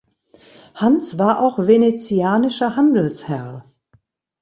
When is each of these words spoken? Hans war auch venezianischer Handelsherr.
Hans 0.73 1.19
war 1.19 1.39
auch 1.41 1.59
venezianischer 1.67 2.75
Handelsherr. 2.75 3.65